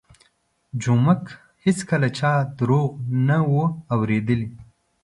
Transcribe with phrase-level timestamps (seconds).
[0.81, 1.23] جومک
[1.63, 2.91] هېڅکله چا درواغ
[3.27, 3.63] نه وو
[3.93, 4.49] اورېدلي.